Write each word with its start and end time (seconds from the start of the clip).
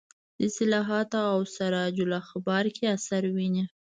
د 0.37 0.39
اصلاحاتو 0.49 1.19
او 1.33 1.39
سراج 1.55 1.95
الاخبار 2.07 2.65
کې 2.75 2.83
اثر 2.95 3.21
ویني. 3.35 3.63